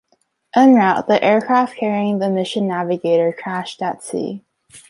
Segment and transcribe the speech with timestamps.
[0.55, 4.43] En route the aircraft carrying the mission navigator crashed at sea.